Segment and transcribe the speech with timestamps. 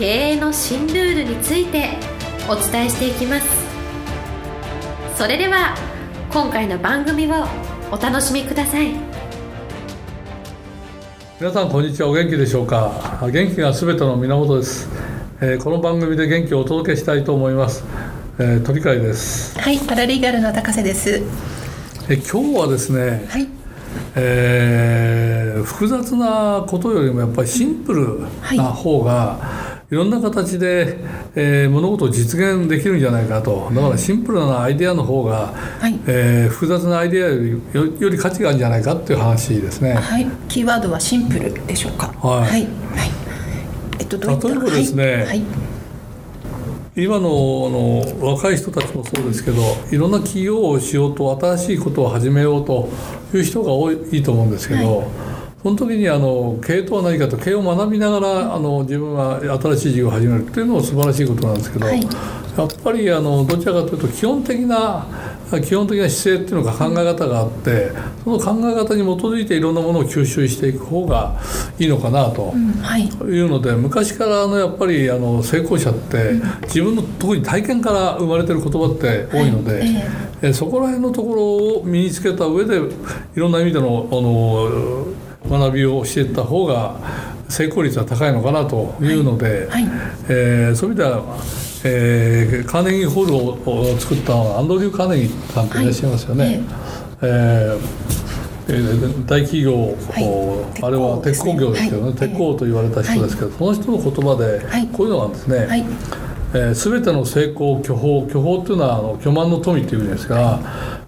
[0.00, 1.90] 経営の新ルールについて
[2.48, 3.46] お伝えしていきます。
[5.14, 5.76] それでは
[6.32, 7.44] 今回の番組を
[7.92, 8.94] お楽しみください。
[11.38, 12.08] 皆さんこんにちは。
[12.08, 13.28] お元気でしょうか？
[13.30, 14.88] 元気がすべての源です、
[15.42, 17.84] えー、この番組で元気をお届けしたいと思います、
[18.38, 19.60] えー、鳥海です。
[19.60, 21.10] はいパラリーガルの高瀬です、
[22.08, 23.46] えー、今日はですね、はい。
[24.16, 28.20] えー、複雑なことよりもやっぱりシンプル
[28.56, 30.98] な方が、はいいろんな形で、
[31.34, 39.94] えー、物事を実現できるんじゃないかとだからシンプルなアイデアの方が、はい、えー、複雑なアイデアよりより価値があるんじゃないかっていう話ですね。
[39.94, 42.06] はい、キーワードはシンプルでしょうか。
[42.06, 42.40] はい。
[42.40, 42.50] はい。
[42.50, 42.70] はい、
[43.98, 45.24] えっと例えばですね。
[45.24, 45.42] はい
[46.96, 47.30] 今の
[47.70, 52.90] の若い人たちもそうですけどいろんな企業をしようと新しいことを始めようと
[53.32, 55.29] いう人が多いと思うんですけど、はい
[55.62, 62.10] その時にあの経営とは何かと経営を学びながらあの自分は新しい事業を始めるっていうのも素晴らしいことなんですけど、はい、やっ
[62.82, 65.06] ぱりあのどちらかというと基本的な
[65.58, 67.90] 基本的な姿勢っていうのが考え方があって
[68.24, 71.38] その考え方に基づいていろんなものを吸収していく方が
[71.78, 72.54] いいのかなと
[72.96, 73.40] い。
[73.40, 79.82] うので、昔からのやっぱりあの成功者って自分の特に体験から生まれてる言葉って多いので、
[80.42, 82.80] えそこら辺のところを身につけた上でい
[83.40, 85.19] ろんな意味でのあの
[85.50, 86.96] 学びをしていった方が
[87.48, 89.84] 成功率は高いのかなというので、はい。
[89.84, 89.90] はい、
[90.28, 91.22] えー、そういう意味では、
[91.84, 93.34] えー、カーネギーホール
[93.70, 96.44] を作ったアンドリュー・カーネギーさんっていらっしゃいますよね。
[96.44, 96.56] はい、
[97.22, 104.60] えー、大企業、はい、あれは鉄鋼業ですけどね、はい、鉄鋼と言われた人ですけど、その人の言葉で
[104.92, 105.66] こういうのがですね。
[105.66, 105.84] はい。
[106.52, 110.58] えー、全ての成功巨峰巨峰っていうのはあの巨万の富っていうんですが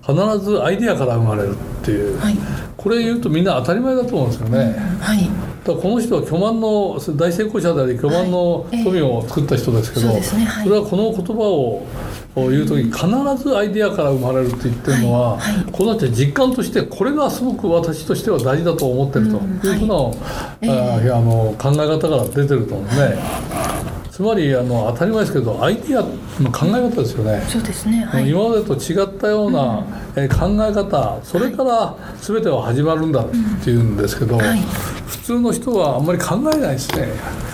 [0.04, 2.34] 必ずアイデアから生まれるっていう、はい、
[2.76, 4.76] これ言うとみんな当たり前だと思うんですよね。
[5.00, 5.30] はい、
[5.64, 10.44] だこの人は巨万の大成功者であり巨万の富を作った人ですけど、はいえーそね。
[10.44, 11.86] はい、それはこの言葉を
[12.34, 15.54] 言う時に必ずアイデアから生まれるって言ってるのは、はい。
[15.54, 22.92] はい、こうなって実感としてこれがすごく私としては大事だと思ってるというふうな、あの考え方から出てると思うんで。
[22.92, 23.71] すね。
[24.22, 26.02] つまりあの当たり前ですけどアイディア
[26.40, 27.42] の考え方ですよね。
[27.48, 29.84] そうですね、はい、今までと違ったような、
[30.14, 33.28] え考え方それから全ては始まるんだっ
[33.64, 34.60] ていうんですけど、はい、
[35.08, 37.08] 普通の人はあんまり考えないですね。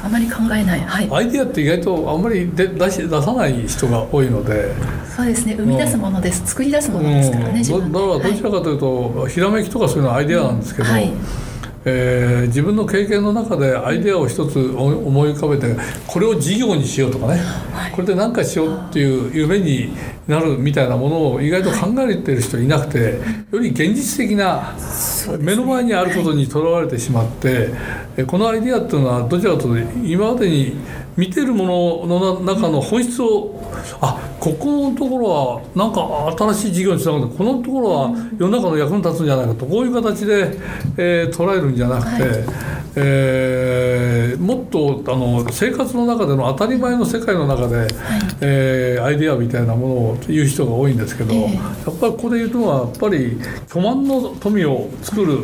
[0.04, 4.74] あまり考えない、はい、アイディアって意外とあんまりで出し出さない人が多いので。
[5.16, 5.54] そうですね。
[5.54, 10.88] 生み出すものです、うん、作り出すものですからね、うん、だからどちらかというと、はい、ひらめきとかそういうのはアイデアなんですけど、
[11.84, 17.40] えー、自分の経験の中でアイデアを一つ思い浮かべてこれを事業にしようとかね、
[17.72, 19.96] はい、これで何かしようっていう夢に
[20.26, 23.18] なるみたいなものを意外と考えてる人いなくて、
[23.50, 24.74] より現実的な
[25.40, 27.68] 目の前にあることにとらわれてしまって、
[28.16, 30.76] はい、このアイデアっていうのはどちらかというと今までに
[31.16, 33.57] 見てるものの中の本質を
[34.00, 37.28] あここのところはなんか新しい事業につながる。
[37.28, 39.66] このところは世の中の役に立つんじゃないかと。
[39.66, 40.58] こういう形で、
[40.96, 42.32] えー、捉えるんじゃなくて、はい、
[42.96, 47.88] えー、もっとあの生活の中での当たり前の世界の中で、はい、
[48.40, 53.38] えー、アイデアみたいなものを言う人が多いんですけど、えー、やっぱりここで言うのはやっぱり
[53.72, 55.38] 巨万の富を作る。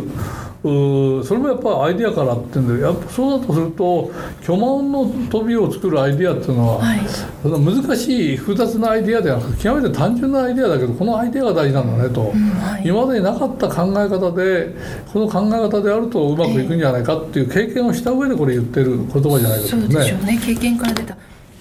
[0.65, 4.11] それもやっぱりアイデアからっていうんでやっぱそうだとすると
[4.43, 7.01] 巨万の飛びを作るアイデアっていうのは、はい、
[7.45, 14.75] 難しい複雑なアイデアではなく極めて単純なアイデアだけどこのアイデアが大事なんだねと、うんはい、今までになかった考え方で
[15.13, 19.83] この考え方であるとうまくいくんじゃないかっていう経験をした上でこれ言ってる言葉じゃないかとね。
[19.83, 20.41] そうでしょうね。
[20.43, 21.15] 経験から出た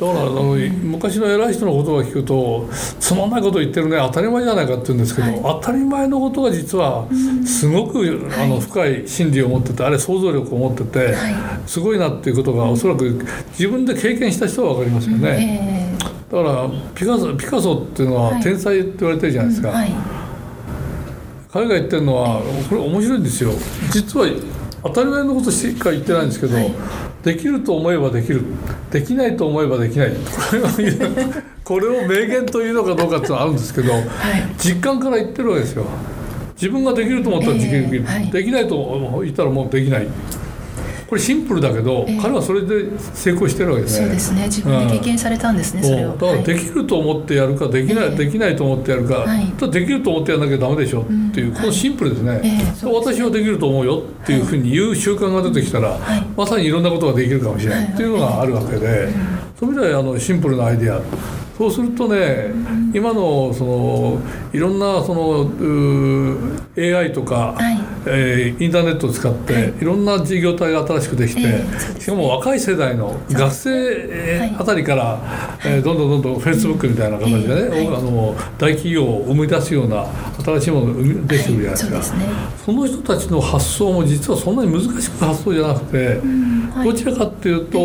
[0.08, 2.68] だからあの、昔の偉い人の言葉を聞くと
[3.00, 7.08] つまんないこと言ってるね当たり前じゃないかって言うんですけど、はい、当たり前のことが実は
[7.46, 11.36] すごく、うん、あの深い心理を持っててあれ想像力を持ってて、はい、
[11.66, 15.98] すごいなっていうことがおそらく自分で経験した人は分かりますよね。
[16.00, 19.70] えー、だからピカソピカソっていうのは天才って言われてるじゃないですか。
[19.70, 19.92] はい、
[21.52, 23.52] 彼が言ってるのはこれ面白いんですよ。
[23.92, 24.28] 実は
[24.84, 26.58] 当たり前のことしか言ってないんですけど、
[27.24, 28.44] できると思えばできる。
[28.92, 30.12] できないと思えばできない。
[31.64, 34.04] これを名言というのかどうかっていうのはあるんですけど、はい、
[34.58, 35.86] 実感から言ってるわけですよ。
[36.56, 40.08] 自分ができると思ったらできる、えーはい、できないと言ったらもうできない
[41.14, 44.06] ここれシンプルだけど、えー、彼はそれで成功してるわけですね。
[44.08, 44.44] そうですね。
[44.46, 45.86] 自分で経験されたんですね、う。
[45.86, 52.40] ん、それをだからできると思ってやるかできない、えー、できないと思ってやるか、はい、できると思ってやらなきゃダメでしょっていう、うん、このシンプルですね、はい。
[52.48, 59.10] えー、私はできると思うよっていうふうに言う習慣が出てきたら、はい、まさにいろんなことができるかもしれないっていうのがあるわけで、
[59.60, 59.72] そうい。
[59.74, 61.00] う意味ではあのシンプルなアイデア
[61.64, 62.52] そうするとね、
[62.94, 64.22] 今のその
[64.52, 65.50] いろんなその
[66.78, 80.06] AI とか、はい、えー、インターネットを使って、い、ろんな事業体が新しくできて、えー、しかも若い世代の学生あたりから、はい、えー、どんどんどんどんフェイスブックみたいな形でね、えー、あの大企業を生み出すような
[80.44, 82.26] 新しいものが生み出してくるじゃないですか、はいそすね、
[82.66, 87.78] その人たちの発想も実はそんなに難しく発想じゃなくて、うんはい、どちらかっていうと、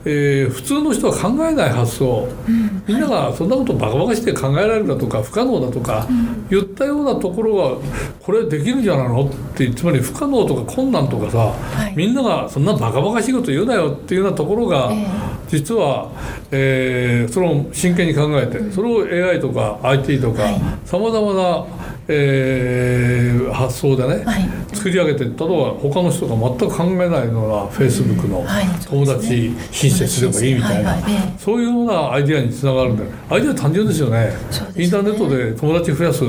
[0.03, 2.83] 普通の人は考えない発想、うん。
[2.87, 6.07] みんながそんなことバカバカして考えられるだとか不可能だとか
[6.49, 7.77] 言ったようなところが
[8.21, 14.91] これできるんじゃないのってつまり不可能とか困難とかさ、はい、みんながそんなバカバカしいこと言うなよっていうようなところが、
[15.51, 16.09] 実は、
[16.49, 20.47] えー、それを真剣に考えてそれを AI とか IT とか
[20.85, 21.65] さまざまな
[22.13, 25.45] えー、発想でね、はい、作り上げて例えば
[25.79, 28.45] 他の人が全く考えないようなフェイスブックの
[28.89, 30.97] 友達申請すればいいみたいな、
[31.37, 34.33] そういうようなアイデアにつながるんでアイデア単純ですよね、ね、
[34.75, 36.23] インターネットで友達増やす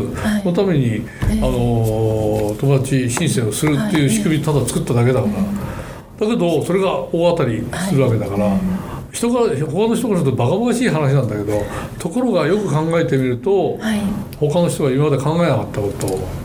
[0.45, 9.02] のために、あの友達申請をするっていう仕組みただ作っただけだから、だけどそれが大当たりするわけだから。
[9.13, 11.63] 人が他の人からするとバカバカしい話なんだけど
[11.99, 14.01] ところがよく考えてみると、はい、
[14.39, 16.07] 他の人が今まで考えなかったこと。
[16.07, 16.43] を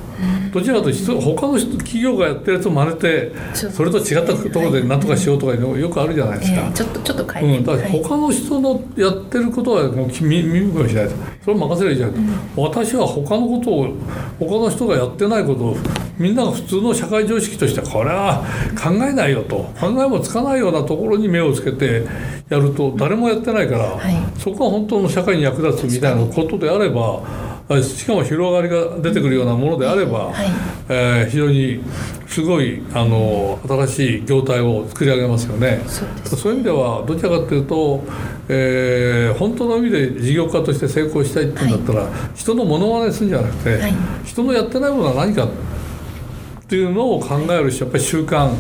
[0.52, 11.10] どちらかというと他の人企業がやってるやつを真似てそれと違ったところで何とかしようとかよくあるじゃないですか、えー、ちょっとちょっと変えて、うん、だから他の人のやってることはもう耳向きしない
[11.44, 13.94] それを任せればいいじゃない、うん、私は他のことを
[14.40, 15.78] 他の人がやってないことを
[16.18, 18.44] みんなが普通の社会常識としてこれは
[18.82, 22.06] 考えないよと考えもつかないようなところに目をつけて
[22.50, 27.22] やると誰もやってないから、はい、そこが本当の社会に役立つみたいなことであれば
[27.84, 30.48] しかも広がりが出てくるようなものであれば、はい、
[30.88, 31.84] えー、非常に
[32.26, 35.82] すごいあの新しい業態を作り上げますよね。
[35.86, 38.04] そう、ね,、いう意味ではどちらかというと、
[38.48, 43.94] えー、本当の意味で事業家として成功したいっていうんだったら、はい、人のものまねするんじゃなくて、はい、
[44.24, 45.50] 人のやってないものは何か
[46.68, 48.52] っていうのを考えるしやっぱり習慣。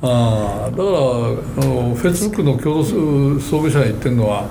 [0.00, 4.44] あだからあのフェイスブックの共同創業者が言ってるのは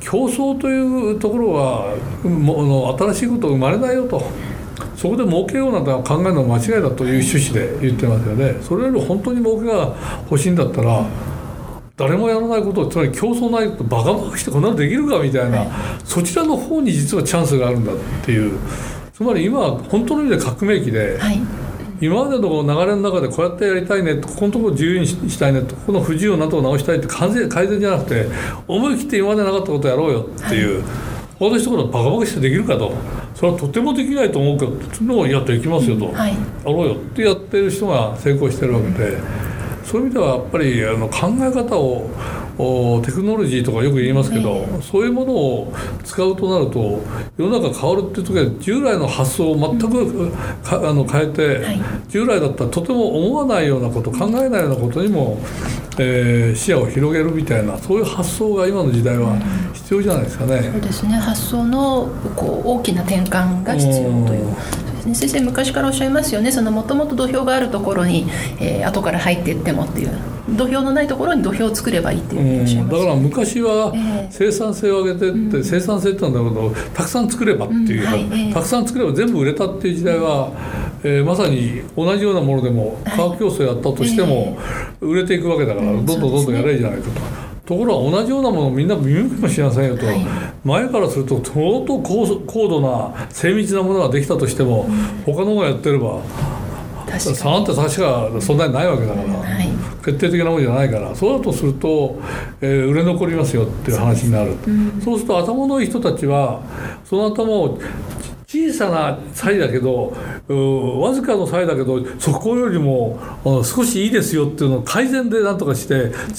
[0.00, 4.20] 競争というところはもの新しいこと生まれないよと。
[4.96, 8.56] そこで儲けようなんて考えるのは間違いだという趣旨で言ってますよね。
[8.62, 9.94] それより本当に儲けが
[10.28, 11.06] 欲しいんだったら
[11.96, 15.66] 誰もやらないことつまり競争ないことバカバカしてこんなのできるかみたいな、
[16.04, 18.58] そちらの方に実はチャンスがあるんだっていう。
[19.12, 21.40] つまり今は本当の意味で革命期で、はい。
[22.00, 28.26] 今までの流れの中でこうやってやりたいねここのところ自由にしたいねここの不自由なとこ直したいって完全改善じゃなくて
[28.66, 30.84] 思い切って今までなかったことやろうよっていう、はい、
[31.38, 32.92] この一言バカバカしてできるかと。
[33.36, 39.18] それはとてもできないと思うけどそのをやっていきますよと、はい、やろうよってやってる人が成功してるわけで
[39.86, 42.10] そういう意味ではやっぱりあの考え方を
[43.04, 45.72] テクノロジーとかよく言いますけど、えー、そういうものを
[46.04, 47.02] 使うとなると
[47.36, 55.38] 世の中変わるっていう時は従来の発想を全く、うん、あの変えて、はい、従来だったらとても思わないようなこと考えないようなことにも、
[55.98, 59.38] えー、視野を広げるみたいなそういう発想が今の時代は
[59.72, 60.62] 必要じゃないですかね。
[60.62, 61.12] そうですね。
[61.14, 64.85] 発想のこう大きな転換が必要という。
[65.06, 66.52] ね、先生昔からおっしゃいますよね。
[66.52, 68.26] そのもともと土俵があるところに、
[68.60, 70.10] えー、後から入っていってもっていう。
[70.48, 73.92] 土俵のないところに土俵を作ればいいっていううしだから昔は
[74.30, 78.06] 生産性を上げてって、えー、生産性って言うんだけどたくさん作ればっていう、うん。
[78.06, 80.52] はいえー、たくさん作れば全部売れたっていう時代は、
[81.02, 84.56] えー、まさに同じようなものでも価格競争やったとしても、
[85.00, 87.45] 売れていくわけだから、どんどんどんどんやればいいじゃないかと。
[87.66, 90.24] ところが同じようなものをみんな見向きもしなさいよと、はい、
[90.64, 96.22] 前からすると相当高度な精密なものができたとしても、うん、他のがやってれば
[97.18, 99.68] 差なんて確かそんなにないわけだから、はい、
[100.04, 101.14] 決定的なものじゃないから。
[101.14, 102.20] そうだとすると、
[102.60, 104.56] えー、売れ残りますよっていう話になる。
[104.64, 106.62] そう,、うん、そうすると頭のいい人たちは
[107.04, 107.78] その頭を
[108.46, 110.14] 小さな差異だけど
[111.00, 113.18] わずかの差異だけどそこよりも
[113.64, 115.94] 少しいいですよっていうのを改善で何とかして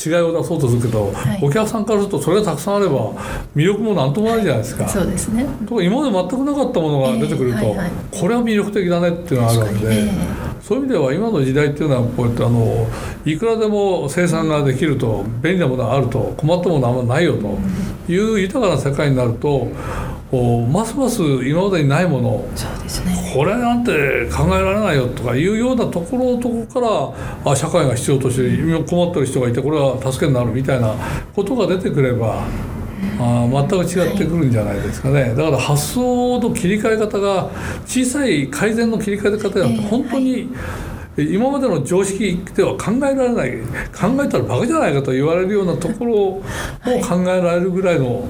[0.09, 3.11] 違いを出そうとするけど、はい、お客さんからするとそれがたくさんあれば
[3.53, 4.85] 魅力も何ともないじゃないですか。
[4.85, 10.47] はい、そうですねと今まで全くなかったものが出てくると、えーはいはい、これは魅力的だねっていうのがあるわけで。
[10.67, 12.88] えーそういう意味では今の時代っていうのはこうやってあの
[13.25, 17.57] いくらでも生産ができると便利なものがあると困ったものはあんまないよと
[18.12, 19.71] いう豊かな世界になると
[20.74, 22.45] ますます今までにないもの
[23.05, 23.91] ね、これなんて
[24.29, 30.93] 考えられないよとかいうようなところのところからあ社会が必要として困ってる人がいてこれは助けになるみたいな
[31.33, 32.43] ことが出てくれば
[33.20, 37.50] あ全く違ってくるんじゃないですかね、だから発想の切り替え方が
[37.86, 40.50] 小さい改善の切り替え方だと本当に、
[41.18, 43.58] 今までの常識では考えられない
[43.92, 46.44] 考えたらバカじゃないかと言われるようなところを
[46.84, 48.27] 考えられるぐらいの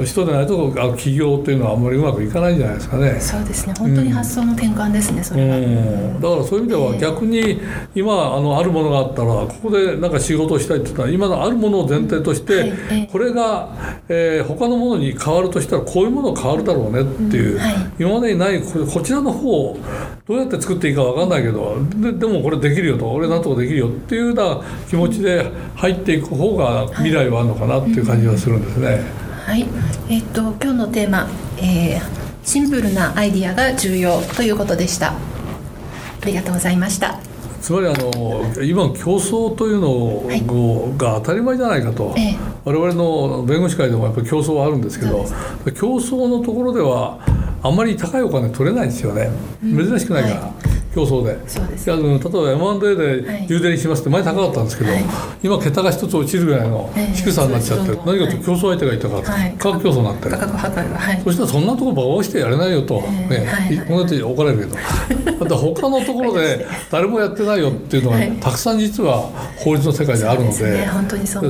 [0.00, 3.20] 人でないと企業というのはあんまりうまくいかないんじゃないですかね。
[3.20, 3.74] そうですね。
[3.78, 5.18] 本当に発想の転換ですね。
[5.18, 6.20] うん、それは、うん。
[6.20, 7.60] だからそういう意味では逆に
[7.94, 12.72] 今あのあるものがあったらここでなんか仕事をしたいって言ったら今のあるものを前提として、
[13.10, 13.68] これが、
[14.08, 19.76] えー、他のものに変わるとしたらこういうもの変わるだろうねっていう、はい、今までにないこちらの方を
[20.26, 29.21] どうやって作っていいか分かんないけどででもこれできるよと俺なんとかできるよっていうような気持ちで入っていく方が未来はあるのかなっていう感じがするんですね。
[29.44, 29.66] はい、
[30.08, 32.00] えっ、と今日のテーマ、えー、
[32.44, 35.12] シンプルなアイディアが重要ということでした。
[35.12, 37.18] ありがとうございました。
[37.60, 45.24] つまりあの今競争というのが当たり前じゃないかと、はい、我々の弁護士会でもやっぱり競争はあるんですけど
[45.72, 47.20] 競争のところでは
[47.62, 49.30] あんまり高いお金取れないんですよね、
[49.60, 50.40] 珍しくないから。
[50.40, 51.48] はい競争で。
[51.48, 51.88] そうです。
[51.88, 55.04] 例えば M&A で充電しますって前高かったんですけど、はい、
[55.42, 60.28] 今桁が一つ落ちるぐらいの低さになっちゃって、えー、何かと競争相手がいたから、はい、価格競争になって。
[60.28, 63.76] る、はい、そしたらそんなところ馬鹿してやれないよと、ねはい。
[63.76, 64.76] はい、このって怒られるけど
[65.40, 70.88] だって他のところで誰もやってないよっていうのが、たくさん実は法律の世界であるので、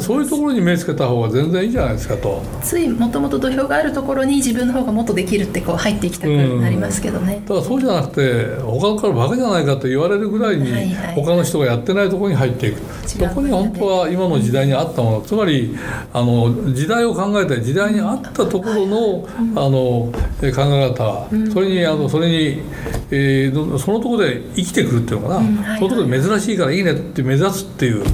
[0.00, 2.42] そういうところに目つけた方が全然いいんじゃないですかと。
[2.62, 15.20] ついもともと土俵があるところに自分の方がもっとできるってこう入っていきたくなりますけどね、ただそうじゃなくて他のから馬鹿じゃないかと言われるぐらいに他の人がやってないところに入っていく、そこに本当は今の時代に合ったもの。
[15.22, 15.76] つまり
[16.12, 22.62] あの時代を考えて時代に合ったところの,、あの考え方、それにあのそれに、
[23.10, 28.04] えー、そのところで生きてくるっていうのかな、そのところで珍しいからいいねって目指すっていう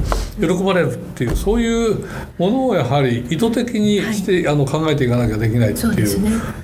[0.40, 2.06] 喜ばれるっていうそういう
[2.38, 6.06] ものをやはり意図的にして、あの考えていかなきゃできないっていう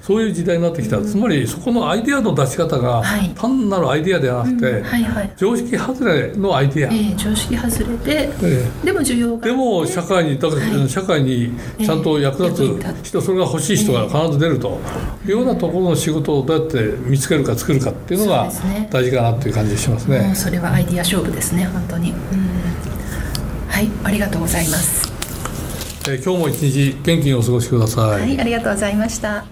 [0.03, 3.03] そういう時代になってきた、つまりそこのアイデアの出し方が
[3.35, 4.83] 単なるアイデアではなくて、
[5.37, 14.81] 常識外れのアイデア、えー、常識外れで、えー、でも需要がでも社会にだから、社会にちゃんと役立つ人、それが欲しい人が必ず出ると
[15.27, 18.51] いうようなところの仕事をどうやって見つけるか作るかっていうのが
[18.91, 20.33] 大事かなっていう感じがしますね。
[20.35, 22.17] それはアイディア勝負ですね本当に、うん、
[23.69, 25.13] はいありがとうございます。
[26.07, 28.21] えー、今日も一日元気にお過ごしください。
[28.21, 29.45] はい、ありがとうございました。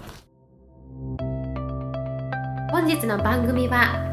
[2.71, 4.12] 本日の番組は